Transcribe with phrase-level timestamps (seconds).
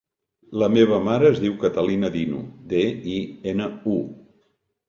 [0.61, 2.41] La meva mare es diu Catalina Dinu:
[2.73, 2.81] de,
[3.17, 3.21] i,
[3.53, 3.69] ena,
[3.99, 4.03] u.